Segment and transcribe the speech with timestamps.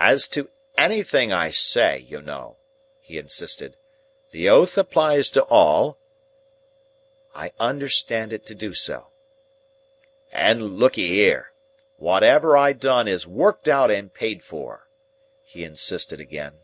[0.00, 2.56] "As to anything I say, you know,"
[2.98, 3.76] he insisted.
[4.32, 5.96] "The oath applies to all."
[7.36, 9.10] "I understand it to do so."
[10.32, 11.52] "And look'ee here!
[11.98, 14.88] Wotever I done is worked out and paid for,"
[15.44, 16.58] he insisted again.